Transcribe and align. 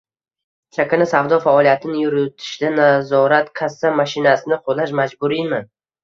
Chakana 0.75 1.05
savdo 1.09 1.37
faoliyatini 1.41 1.99
yuritishda 2.05 2.71
nazorat-kassa 2.77 3.91
mashinasini 3.99 4.59
qo‘llash 4.71 4.95
majburiymi? 5.01 5.61